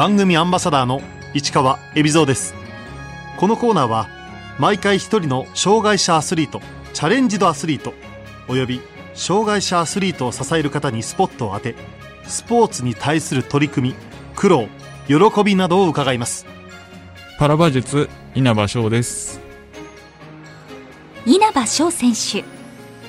[0.00, 1.02] 番組アンバサダーの
[1.34, 2.54] 市川恵比蔵です。
[3.36, 4.08] このコーナーは
[4.58, 6.62] 毎回一人の障害者アスリート
[6.94, 7.92] チャレンジドアスリート
[8.48, 8.80] および
[9.12, 11.74] 障害者アスリートを支える方にスポットを当て
[12.24, 13.94] スポーツに対する取り組み
[14.36, 14.68] 苦労
[15.06, 16.46] 喜びなどを伺います。
[17.38, 19.38] パラ馬術稲葉翔です。
[21.26, 22.42] 稲葉翔選手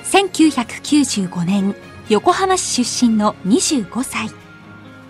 [0.04, 1.74] 1995年
[2.10, 4.41] 横浜市出身の25歳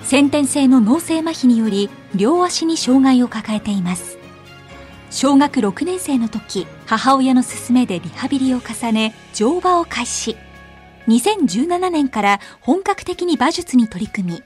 [0.05, 4.19] 先天性の脳性麻痺により両足に障害を抱えています。
[5.11, 10.37] 小学6年生の時母親の勧めでリハビリを重ね乗馬を開始。
[11.09, 14.43] 2017年から本格的に馬術に取り組み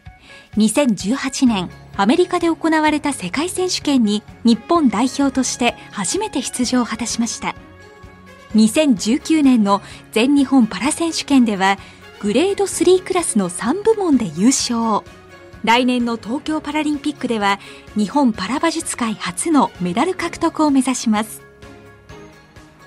[0.56, 7.54] 2018年アメリカで行われた世界選手権に日本代表として初めて出場を果たしました。
[8.54, 11.78] 2019年の全日本パラ選手権では
[12.20, 15.04] グレード3クラスの3部門で優勝。
[15.66, 17.58] 来年の東京パラリンピックでは
[17.96, 21.42] 日本パラ馬術界初のメダル獲得を目指します。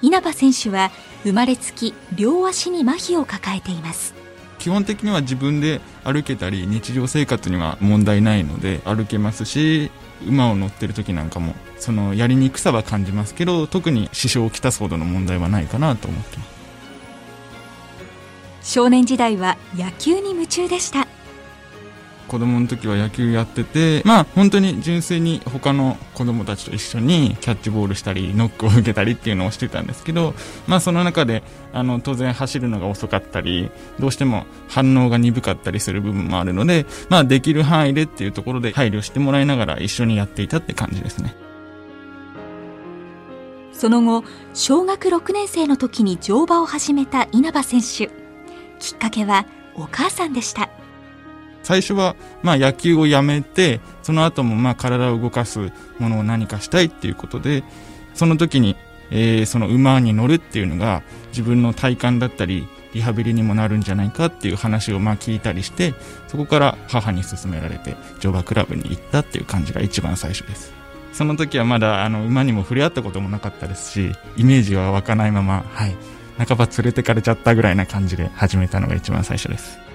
[0.01, 0.89] 稲葉選手は
[1.23, 4.13] 生まれつき両足に麻痺を抱えています。
[4.59, 9.91] 基本的には自分で歩けたり日常生活には問題ないので歩けますし
[10.25, 16.59] 馬を乗ってる時なんかもそのやりにくさは感じますけど特に支障をきたすほどの問題はないかなと思ってます。
[18.61, 21.08] 少年時代は野球に夢中でした
[22.29, 30.33] 子供の時は野球やってて、まあ本当に純粋に他の子供たちと一緒にキャッチボールしたり、ノックを受けたりっていうのをしてたんですけど、
[30.67, 33.69] まあその中で、あの、当然走るのが遅かったり、
[33.99, 41.35] どうしても反応が鈍かったりする部分もあるので、まあできる範囲でっていうところで配慮してもらいながら一緒にやっていたって感じですね。
[43.73, 48.09] その後、小学6年生の時に乗馬を始めた稲葉選手。
[48.77, 50.69] きっかけはお母さんでした。
[51.69, 57.63] 最初は、まあ野球をやめて、その後もまあ体を動かすものを何かしたいっていうことで、
[58.15, 58.75] その時に、
[59.11, 65.93] えー、その馬に乗るっていうのが自分の体感だったり、リハビリにもなるんじゃないかっていう話をまあ聞いたりして、
[66.27, 70.73] そこから母に勧められて乗馬クラブに行ったっていう感じが一番最初です。
[71.13, 75.95] その時はまだあの馬にも触れ合ったこともなかったですし、イメージは湧かないまま、はい、
[76.43, 79.88] 半ば連れてかれちゃったぐらいな感じで始めたのが一番最初です。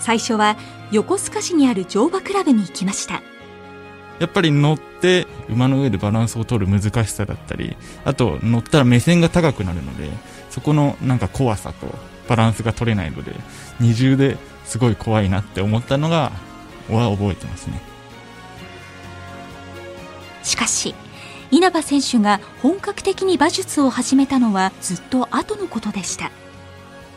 [0.00, 0.56] 最初は
[0.90, 3.22] 横須賀市にある乗馬クラブに行きました。
[4.18, 7.74] やっぱり乗って馬の上でバランスを取る難しさだったり
[8.04, 10.10] あと乗ったら目線が高くなるので
[10.50, 11.86] そこのなんか怖さと
[12.28, 13.32] バランスが取れないので
[13.80, 16.32] 二重ですごい怖いなって思ったのが
[16.90, 17.80] は覚えてますね。
[20.42, 20.94] しかし
[21.50, 26.30] 稲葉選手が本格的に馬術を始めたのはずっと後のことでした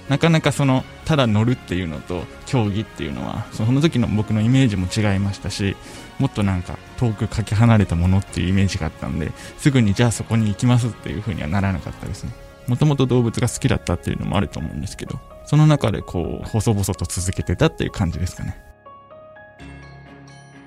[0.09, 5.75] なかなかそのただ乗るっていうのと競技っていうのはその時の僕のイメージも違いましたし
[6.19, 12.31] もっとなんか遠くかけ離れたものっていうイメージがあったんですぐにじゃあそこに行きますっていう風にはならなかったですね。
[12.68, 18.58] もともと動物が好きだったっていうのもあると思うんですけどその中でこう細々と続けてたっていう感じですかね。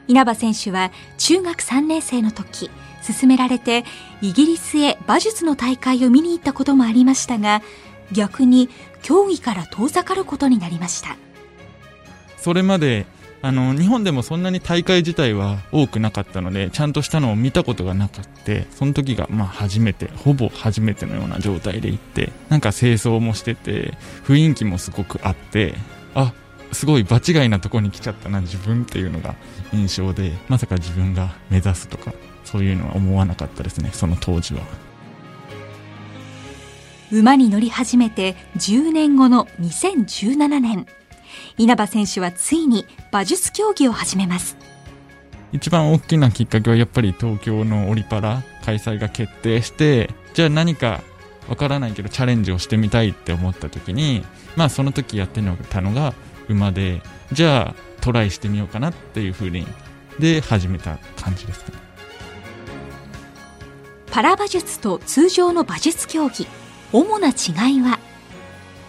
[0.08, 2.70] 稲葉選手は中学3年生の時
[3.06, 3.84] 勧められて
[4.20, 7.62] イギリスへ馬術の大会を見に行ったこともありましたが
[8.12, 8.68] 逆に
[9.02, 11.16] 競技から遠ざかることになりました
[12.36, 13.06] それまで
[13.42, 23.94] あの日本でもそんなに大会自体は多くなかったのでちゃんとしたのを見たことがなくてその時がまあ初めてほぼ初めてのような状態で行ってなんか清掃もしてて
[24.24, 25.74] 雰囲気もすごくあって
[26.14, 26.32] あ
[26.72, 29.36] すごい場違いなとこに来ちゃったな自分っていうのが
[29.72, 32.12] 印象でまさか自分が目指すとか
[32.44, 34.60] そういうのは思わなかったですねその当時は。
[37.12, 40.86] 馬に乗り始めて10年後の2017年。
[41.56, 44.56] 稲葉選手はついに馬術競技を始めます。
[45.52, 51.02] 一番大きなきっかけはやっぱり東京のオリパラ開催が決定してじゃあ何か
[51.48, 54.24] わからないけどチャレンジをしてみたいって思った時に
[54.56, 55.40] まあその時やって
[55.70, 56.14] たのが
[56.48, 57.00] 馬で
[57.30, 59.66] じゃあトライしてみようかなっていう風に
[60.18, 61.74] で始めた感じですね。
[64.10, 66.48] パラ馬術と通常の馬術競技
[66.96, 67.98] 主な違いは？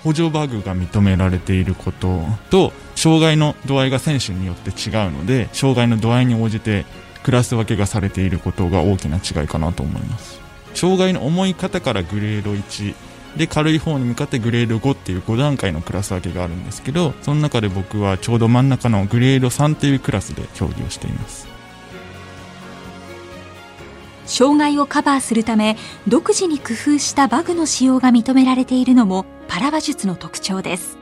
[0.03, 6.85] 補助バグが認められていることと障害の度合いが選手によって違うので障害の度合いに応じて
[7.23, 10.39] クラス分けがされていることが大きな違いかなと思います。
[10.73, 12.95] 障害の重い方からグレード1
[13.35, 21.56] で軽い方に向かってグレード5っていう5段階のクラス分けがあるんですけどその中で僕はちょうど真ん中のグレード3っていうクラスで競技をしています。
[24.27, 25.77] 障害をカバーするため
[26.07, 30.97] 独自に工夫したバグの使用が認められているのもパラ馬術の特徴です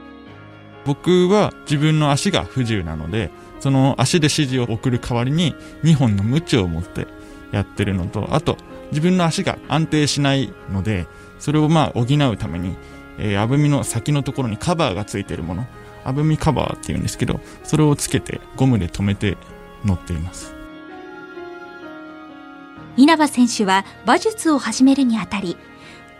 [0.85, 7.07] 僕は自分の足が不自由なので、その足で指示を送る代わりに2本の鞭を持って
[7.51, 8.55] やってるのと、あと
[8.91, 11.07] 自分の足が安定しないので、
[11.39, 12.75] それをまあ補うために、
[13.17, 15.65] えー、あぶみの先のところにカバーがついているもの、
[16.03, 19.37] あぶみカバーって言うんですけど、それをつけてゴムで留めて
[19.83, 20.54] 乗っています。
[22.97, 25.57] 稲葉選手は馬術を始めるにあたり、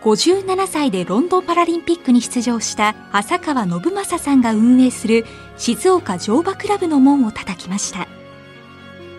[0.02, 5.24] 57歳でロンドンパラリンピックに出場した浅川信正さんが運営する
[5.56, 8.06] 静岡乗馬クラブの門を叩きました。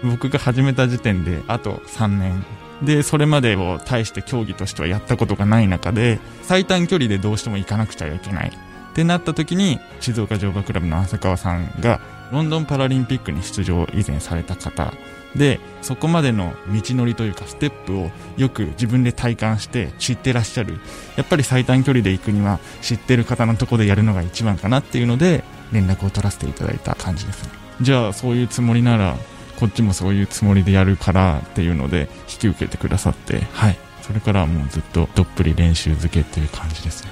[0.04, 2.46] 僕が始めた時点であと3年。
[2.82, 8.50] でそれまでを大して競技としてはやったことがない中で最短距離でどうしても行かなくちゃいけない。
[8.50, 12.00] ってなった時に静岡乗馬クラブの浅川さんが
[12.32, 14.94] ロンドンパラリンピックに出場以前された方
[15.36, 20.80] でそこまでの道のりというかステップをよく自分で体感して知ってらっしゃる。
[21.16, 27.50] やっぱり最短距離で行くには知ってる方のとこでやるのが一番かなっていうので連絡を取らせていただいた感じですね。
[27.82, 29.16] じゃあそういうつもりなら
[29.60, 33.78] こっちもそういうつもりでやるからっていうので引き受けてくださってはい。
[34.02, 37.12] それからはもうずっとどっぷり練習漬けっていう感じですね。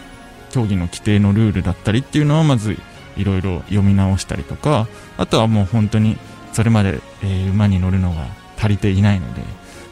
[0.52, 2.78] 競技の規定のルールだったりっていうのはまず
[3.18, 6.18] いろいろ読み直したりとかあとはもう本当に
[6.54, 8.28] それまで、えー、馬に乗るのが
[8.58, 9.42] 足りていないので、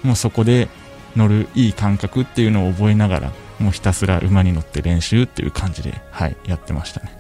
[0.04, 0.70] もうそこで
[1.16, 7.12] 乗るいい感覚っていうのを覚えながら、もうひたすら馬に乗って練習っていう感じで、はい、やってましたね。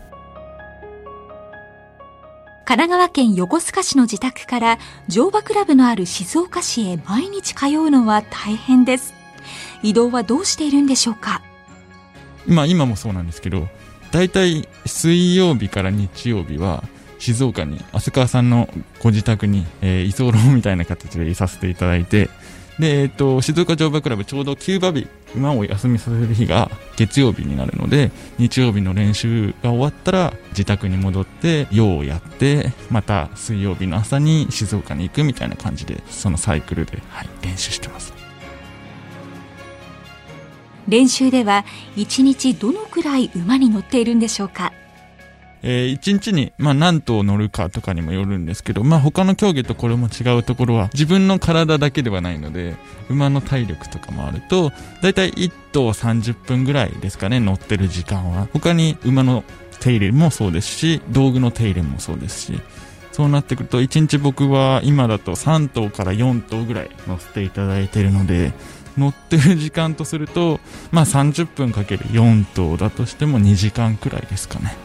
[2.65, 4.79] 神奈川県横須賀市の自宅から
[5.09, 9.13] 乗馬クラブのある静岡市へ毎日通うのは大変です。
[9.83, 11.41] 移動はどうしているんでしょうか？
[12.47, 13.67] まあ今もそうなんですけど、
[14.13, 16.83] だいたい水曜日から日曜日は
[17.17, 18.69] 静岡に、浅川さんの
[19.01, 22.29] ご自宅に、えー、居候みたいな形でいさせていただいて、
[22.77, 38.22] で、えっ、ー、と、静岡乗馬クラブちょうどキューバ日、馬を休みさせる日が月曜日になるので、日曜日の練習が終わったら自宅に戻って、用をやって、また水曜日の朝に静岡に行くみたいな感じで、そのサイクルで、はい、練習してます。
[40.87, 41.65] 練習では、
[41.95, 44.73] 1日どのくらい馬に乗っているんでしょうか？
[45.65, 52.75] えー、1日に、まあ、何頭乗るかとかにもよるんですけど、まあ、他の競技とこれも違うところは、自分の体だけではないので、
[53.09, 58.49] 馬の体力とかもあると、だいたい1頭30分ぐらいですかね、乗ってる時間は。
[58.51, 59.45] 他に馬の
[59.79, 62.59] 手入れもそうですし、道具の手入れもそうですし、
[63.13, 68.51] そうなってくると、1日僕は今だと3頭から4頭ぐらい乗せていただいてるので、
[68.97, 70.59] 乗ってる時間とすると、
[70.91, 74.75] まあ30分かける4頭だとしても2時間くらいですかね。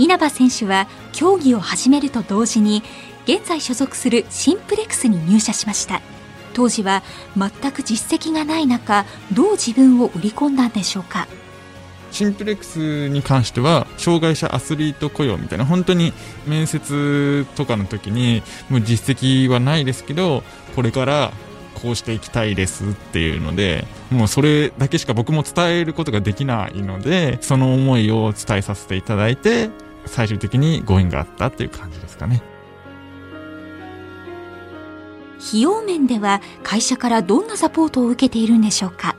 [0.00, 2.82] 稲葉選手は競技を始めると同時に
[3.24, 6.00] 現在所属するシンプレックスに入社しました
[6.54, 7.02] 当時は
[7.36, 11.28] 全く実績がない中どう自分を売り込んだんでしょうか
[12.10, 16.12] シンプレックスに関しては障害者アスリート雇用みたいな本当に
[16.46, 20.42] 面接とかの時にもう実績はないですけど
[20.74, 21.32] これから
[21.82, 29.70] こうしていきたいですっていうのでもうそれだけしか僕も伝えることができないのでその思いを伝えさせていただいて
[30.04, 32.42] 最終的にご縁があったっていう感じですかね。
[35.48, 39.16] 費用面では会社からどんなサポートを受けているんでしょうか？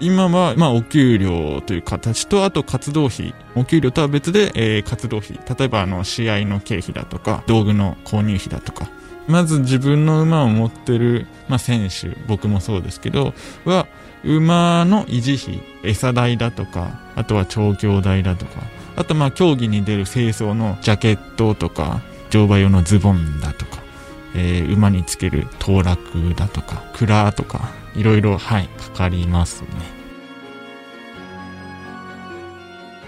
[0.00, 3.34] 今は、まあ、お給料という形と、あと活動費。
[3.54, 5.38] お給料とは別で、えー、活動費。
[5.58, 8.90] 例えば、あの、試合の経費だとか、道具の購入費だとか。
[9.26, 13.34] まず自分の馬を持ってる、まあ、選手、僕もそうですけど、
[13.64, 13.86] は、
[14.24, 18.62] 馬の維持費、餌代だとか、あとは調教代だとか、
[18.96, 23.78] あとま競技に出る清掃のジャケットとか、乗馬用のズボンだとか、
[24.34, 29.68] えー、馬につける当落だとか、クラーとか、いろいろ、はい、かかりますね。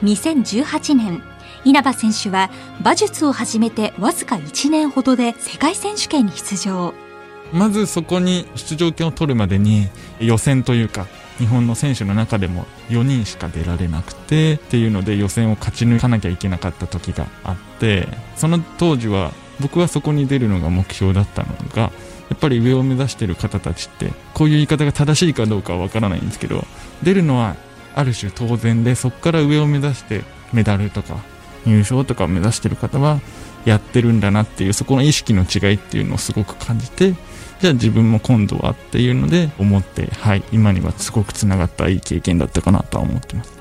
[0.03, 1.23] 2018年、
[1.65, 2.51] 稲葉選手は
[2.81, 6.95] 馬術を始めてわずか1年ほどで世界選手権に出場。
[7.53, 9.89] まずそこに出場権を取るまでに
[10.19, 11.07] 予選というか
[11.39, 21.93] 日本の選手の中でも4人しか出られなくてっていうので予選を勝ち抜かなきゃいけなかった時があってその当時は僕はそこに出るのが目標だったのが
[22.29, 26.65] やっぱり上を目指してる方たちってこういう言い方が正しいかどうかはわからないんですけど
[27.03, 27.57] 出るのは
[27.95, 31.17] ある種当然でそこから上を目指してメダルとか
[31.65, 33.21] 入賞とかを目指してる方は
[33.65, 37.15] やってるんだなっていうそこの意識の違いっていうのをすごく感じて
[37.61, 43.57] じゃあ自分も今度はっていうので思って、はい、今にはすごくつながったいい経験だったかなとは思ってます。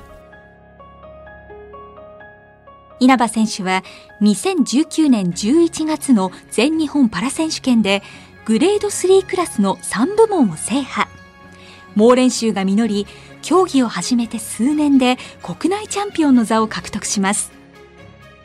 [3.00, 3.84] 稲葉選手は
[4.22, 8.04] 2019年11月の全日本パラ選手権で
[8.46, 11.10] グレード3クラスの3部門を制覇。
[11.96, 13.08] 猛練習が実り
[13.42, 17.52] 競技を始めて数年で国内チャンピオンの座を獲得します。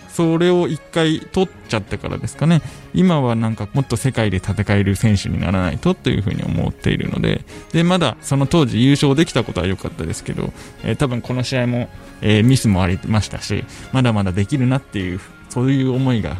[0.09, 2.63] それを一回取っちゃってからですかね。
[2.95, 7.45] 今はなんかもっと世界で戦える選手にならないとというふうに思っているので。
[7.73, 11.91] でまだその当時優勝できたことは良かったですけど、えー、多分この試合も、
[12.23, 16.39] えー、ミスもありましたしまだまだできるなっていうそういう思いが、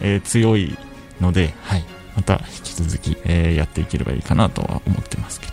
[0.00, 0.76] えー、強い
[1.20, 1.84] ので、はい、
[2.16, 5.52] また引き続き、えやっていければいいかなとは思ってますけど。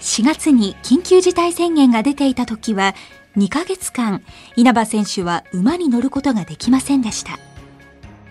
[0.00, 2.94] 4月に緊急事態宣言が出ていた時は
[3.36, 4.22] 2ヶ月間
[4.54, 7.38] 稲葉選手は馬に乗ることができませんでした。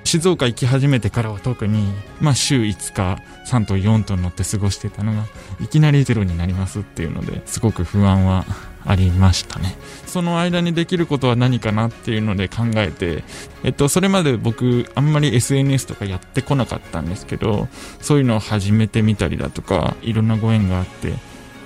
[0.06, 5.26] 静岡行き始めてからは特に、まあ、週5日3トン4トン乗って過ごしてたのが
[5.60, 8.46] いきなりゼロになりますっていうのですごく不安は
[8.86, 9.76] ありましたね。
[10.06, 13.24] その間にできることは何かなっていうので考えて、
[13.64, 17.68] えっと、それまで僕あんまり SNS とかやってこなかったんですけど
[18.00, 21.14] そういうのを始めてみたりだとかいろんなご縁があって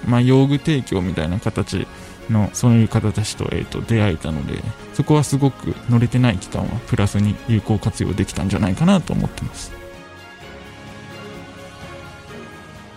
[0.08, 1.88] まあ、用具提供みたいな形
[2.30, 4.62] のそういう方たちと,、えーと、出会えたので
[4.94, 9.79] そこはすごく乗れてない期間はプラスに有効活用できたんじゃないかなと思ってます。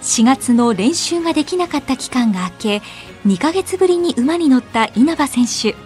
[0.02, 2.82] 4月の練習ができなかった期間が明け
[3.24, 5.76] 2ヶ月ぶりに馬に乗った稲葉選手。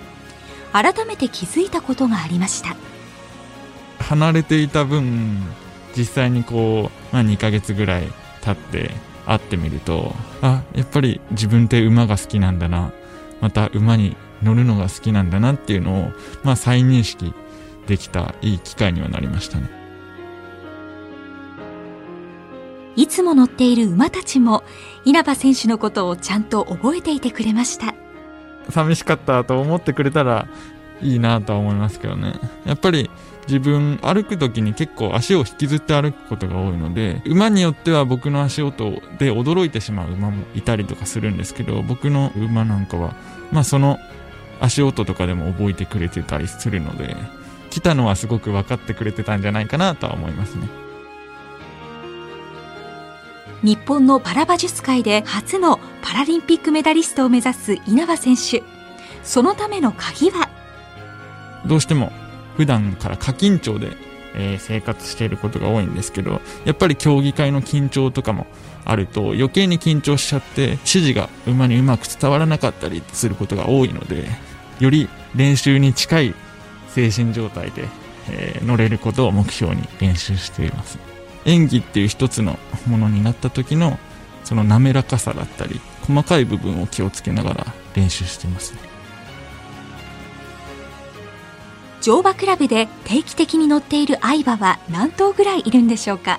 [0.72, 2.76] 改めて気づいたことがありました。
[3.98, 5.42] 離れていた分
[5.96, 8.08] 実際にこう、まあ、2ヶ月ぐらい
[8.42, 8.90] 経って
[9.26, 12.92] 会ってみるとあやっぱり自分って馬が好きなんだな。
[13.40, 17.34] また馬に乗るのが好きなんだなっていうのを、まあ、再認識
[17.86, 19.85] できたいい機会にはなりましたね。
[22.96, 24.64] いつも乗っている馬たちも
[25.04, 27.94] 稲葉選手のことをちゃんと覚えていてくれました。
[28.70, 30.48] 寂しかったと思ってくれたら
[31.02, 32.34] いいなとは思いますけどね。
[32.64, 33.10] やっぱり
[33.46, 43.14] 自分歩く時に結構足を引きずって歩くことが多いので馬によっては僕の足音で驚いてしまう馬もいたりとかするんですけど僕の馬なんかは
[43.52, 43.98] まあその
[44.60, 47.14] 足音とかでも覚えてくれてたりするので
[47.70, 50.85] 来たのはすごく分かってくれてたんじゃないかなとは思いますね。
[53.66, 58.62] 日本のパラ馬術界で初のパラリンピックメダリストを目指す稲葉選手
[59.24, 60.48] そのための鍵は？
[61.66, 62.12] どうしても
[62.56, 63.96] 普段から過緊張で、
[64.36, 68.46] え、生活していることが多いんですけど、やっぱり競技会の緊張とかも
[68.84, 74.28] あると余計に緊張しちゃって指示が馬にうまく伝わらなかったりすることが多いので、
[74.78, 76.34] より練習に近い
[76.90, 77.88] 精神状態で、
[78.30, 81.15] え、乗れることを目標に練習しています。
[81.46, 83.98] 演技っていう一つのものになった時の
[84.44, 88.80] その滑らかさだったり細かい部分を気をつけながら練習していますね。
[92.02, 96.38] 乗馬クラブで定期的に乗っている愛馬は何頭ぐらいいるんでしょうか？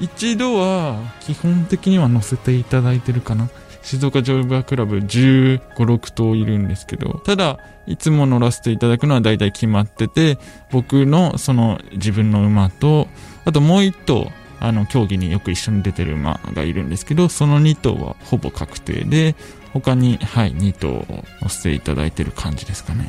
[0.00, 3.48] 一度は基本的には乗せていただいてるかな
[3.82, 10.38] 静岡乗馬クラブ15、6頭いるんですけど、ただ、いつも乗らせていただくのは大体決まってて、
[10.70, 13.08] 僕のその自分の馬と、
[13.48, 19.36] あともう1頭、あの、競技によく一緒に出てる馬がいるんですけど、その2頭はほぼ確定で、
[19.72, 21.06] 他に、はい、2頭
[21.40, 23.08] 乗せていただいてる感じですかね。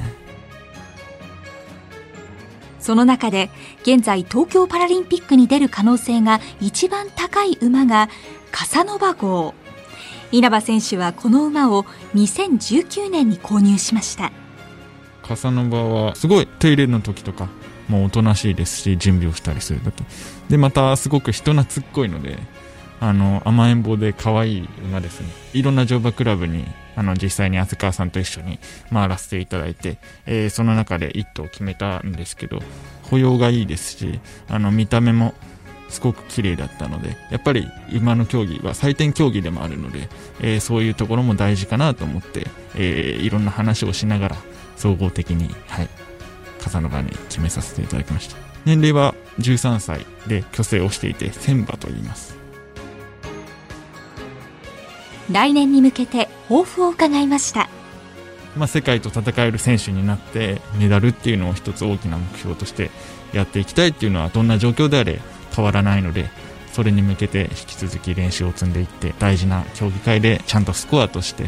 [2.80, 3.50] その中で
[3.82, 8.10] 現在東京パラリンピックに出る可能性が一番高い馬が
[8.52, 9.54] カサノバ号
[10.32, 11.84] 稲葉選手はこの馬を
[12.16, 14.32] 2019年に購入しました
[15.22, 17.50] カサノバはすごい手入れの時とか
[17.90, 19.82] もうおとなしいですし準備をしたりする。
[19.82, 20.04] 時
[20.50, 22.38] でまたすごく人懐っこいので
[23.02, 25.28] あの甘えん坊で可愛い馬ですね。
[25.54, 26.66] いろんな乗馬クラブに
[27.00, 28.60] あの、実際に厚川さんと一緒に
[28.92, 32.60] 回らせていただいて、えー、その中で1頭決めたんですけど、
[33.10, 34.20] 歩様がいいですし、
[34.50, 35.34] あの、見た目も
[35.88, 40.10] すごく綺麗だったので、やっぱり馬の競技は採点競技でもあるので、
[40.42, 44.36] えー、そういうところも大事かなと思って、えー、いろんな話をしながら、
[44.76, 45.90] 総合的に、はい、
[46.70, 48.38] 笠の場に決めさせていただきました。
[48.66, 52.38] 年齢は13歳で虚勢をしていて、千馬と言います。
[55.32, 57.70] 来年に向けて抱負を伺いました。
[58.58, 62.90] まあ、世界と戦える選手になってメダルっていうのを一つ大きな目標として
[63.32, 65.22] やっていきたいっていうのはどんな状況であれ
[65.56, 66.30] 変わらないので
[66.74, 71.44] それに向けて引き続き練習を積んでいって大事な競技会でちゃんとスコアとして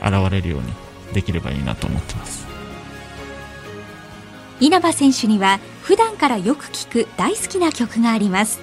[0.00, 0.72] 現れるように
[1.12, 2.49] できればいいなと思ってます
[4.60, 8.60] 稲葉選手には普段からよく聴く大好きな曲があります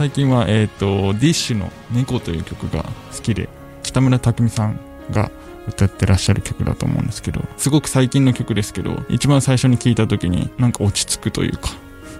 [0.00, 2.84] 最近は、えっ、ー、と、ディッシュの猫という曲が
[3.14, 3.50] 好きで、
[3.82, 5.30] 北村匠海さんが
[5.68, 11.68] 歌ってらっしゃる曲だと思うんですけど、すごく最近の曲ですけど、一番最初に聴いた時になんか落ち着くというか、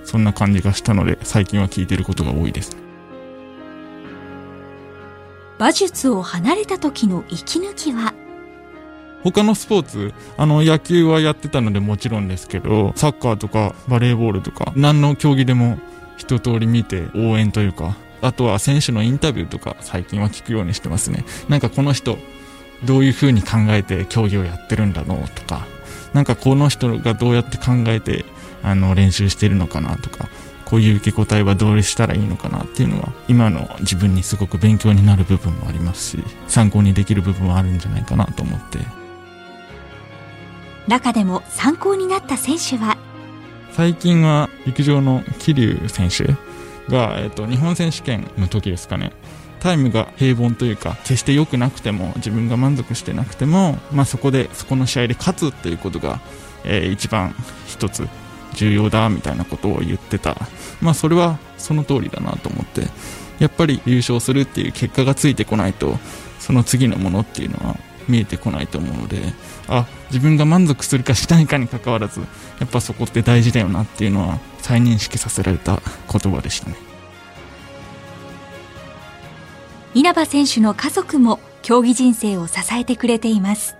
[0.04, 2.76] そんな感じがしたので、最近は聴いてることが多いです。
[5.58, 8.12] 馬術を離れた時の息抜きは
[9.22, 15.78] 他のスポーツ、あの野球はやってたのでもちろんですけど、サッカーとかバレーボールとか、何の競技でも
[16.16, 21.24] 一通り見て応援というか、あとは選手のインタビューとか最近は聞くようにしてますね。
[21.48, 22.18] なんかこの人、
[22.84, 25.66] どういう風に考えて競技をやってるんだろうとか、
[26.14, 28.24] なんかこの人がどうやって考えて
[28.62, 30.28] あの練習してるのかなとか、
[30.64, 38.99] こういう受け答えはどうしたらいいのかなっていうのは、今の自分にすごく勉強になる部分もありますし、参考にできる部分はあるんじゃないかなと思って。
[40.90, 42.98] 中でも参考になった選手は？
[43.70, 46.34] 最近は陸上の桐生選手
[46.92, 49.12] が、えっと、日本選手権の時ですかね。
[49.60, 56.18] タイムが平凡というか、決して良くなくても、自分が満足してなくても、まあそこで、そこの試合で勝つっていうことが、
[56.64, 57.36] えー、一番
[57.68, 58.08] 一つ
[58.54, 60.36] 重要だみたいなことを言ってた。
[60.80, 62.88] まあそれはその通りだなと思って、
[63.38, 66.00] やっぱり優勝するっていう結果がついてこないと、
[66.40, 67.76] その次のものっていうのは
[68.08, 69.22] 見えてこないと思うので、
[69.68, 72.26] あ、自分が満足するかしないかにかかわらず、や
[72.66, 76.76] っぱそこって大事だよなっていうのは再認識させられた言葉でしたね。
[79.94, 83.76] 稲葉選手の家族も競技人生を支えてくれています。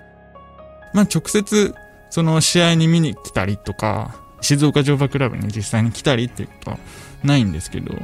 [0.93, 1.75] まあ直接
[2.11, 6.79] その試合に見に来たりとか、静岡乗馬クラブに実際に来たりっていうことは
[7.23, 7.95] ないんですけど、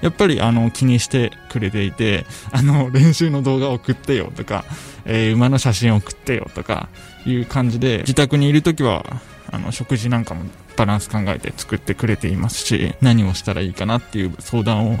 [0.00, 4.64] やっぱりあの気にしてくれていて、あの練習の動画送ってよとか、
[5.04, 6.88] えー、馬の写真送ってよとか
[7.26, 9.04] いう感じで、自宅にいるときは、
[9.50, 10.44] あの食事なんかも
[10.76, 14.98] バランス考えて作ってくれていますし、何をしたらいいかなっていう相談を、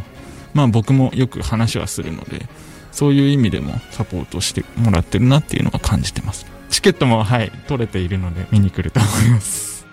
[0.54, 2.46] まあ僕もよく話はするので、
[2.92, 6.46] そういう意味でもサポートしてもらってるなっていうのは感じてます。
[6.68, 9.86] チケットもはい、取れているので見に来ると思います。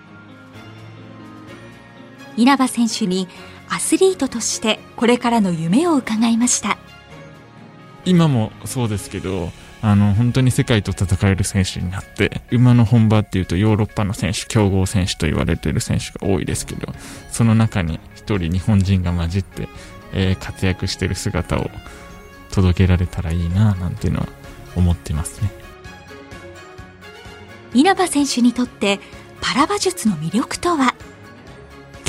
[2.36, 3.28] 稲葉選手に
[3.70, 6.76] アスリートとしてこれからの夢を伺いました。
[8.04, 9.50] 今もそうですけど
[9.82, 16.92] あの本当に世界と戦える選手になって馬の本場っていうとヨーロッパの選手強豪選手と言われている選手が多いですけど
[17.30, 19.68] その中に一人日本人が混じって、
[20.12, 21.70] えー、活躍している姿を
[22.50, 24.28] 届けられたらいいななんていうのは
[24.76, 25.50] 思っていますね。
[27.72, 28.98] 稲葉選手にとって
[29.40, 30.94] パラ馬術の魅力とは？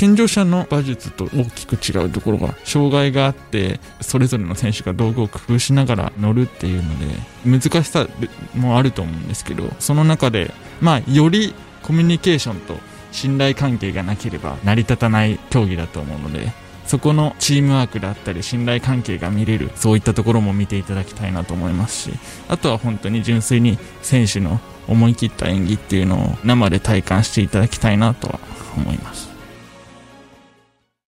[0.02, 8.08] 健常者の馬術と大きく違うところが障害があってそれぞれの選手が道具を工夫しながら乗るっていうので難しさ
[8.56, 12.74] もあると思うんですけどその中でまあよりコミュニケーションと
[13.12, 16.50] 信頼関係がなければ成り立たない競技だと思うので
[16.84, 28.40] そこのチームワークだったり信頼関係が見れるそういったところも見ていただきたいなと思いますしあとは本当に純粋に選手の思い切った演技っていうのを生で体感していただきたいなとは
[28.76, 29.31] 思います。